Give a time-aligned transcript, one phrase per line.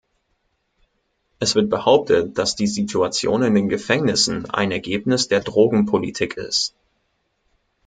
[1.39, 6.73] Es wird behauptet, dass die Situation in den Gefängnissen ein Ergebnis der Drogenpolitik ist.